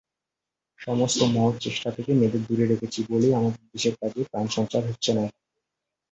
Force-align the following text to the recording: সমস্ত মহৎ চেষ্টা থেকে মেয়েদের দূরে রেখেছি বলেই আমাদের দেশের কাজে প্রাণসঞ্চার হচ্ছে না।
সমস্ত 0.79 1.19
মহৎ 1.35 1.55
চেষ্টা 1.61 1.89
থেকে 1.91 2.11
মেয়েদের 2.13 2.41
দূরে 2.47 2.65
রেখেছি 2.67 2.99
বলেই 3.09 3.33
আমাদের 3.33 3.63
দেশের 3.73 3.95
কাজে 4.01 4.21
প্রাণসঞ্চার 4.31 4.83
হচ্ছে 4.89 5.11
না। 5.13 5.23